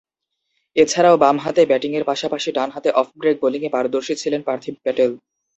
এছাড়াও, 0.75 1.15
বামহাতে 1.17 1.61
ব্যাটিংয়ের 1.65 2.07
পাশাপাশি 2.09 2.49
ডানহাতে 2.51 2.89
অফ 3.01 3.07
ব্রেক 3.19 3.35
বোলিংয়ে 3.41 3.73
পারদর্শী 3.75 4.13
ছিলেন 4.21 4.41
পার্থিব 4.47 4.75
প্যাটেল। 4.83 5.11